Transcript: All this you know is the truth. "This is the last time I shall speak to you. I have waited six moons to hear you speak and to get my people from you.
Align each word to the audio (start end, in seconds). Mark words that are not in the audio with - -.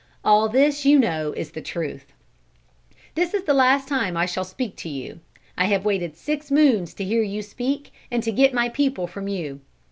All 0.23 0.49
this 0.49 0.83
you 0.83 0.97
know 0.97 1.31
is 1.33 1.51
the 1.51 1.61
truth. 1.61 2.07
"This 3.13 3.35
is 3.35 3.43
the 3.43 3.53
last 3.53 3.87
time 3.87 4.17
I 4.17 4.25
shall 4.25 4.43
speak 4.43 4.75
to 4.77 4.89
you. 4.89 5.19
I 5.55 5.65
have 5.65 5.85
waited 5.85 6.17
six 6.17 6.49
moons 6.49 6.95
to 6.95 7.03
hear 7.03 7.21
you 7.21 7.43
speak 7.43 7.93
and 8.09 8.23
to 8.23 8.31
get 8.31 8.51
my 8.51 8.67
people 8.67 9.05
from 9.05 9.27
you. 9.27 9.61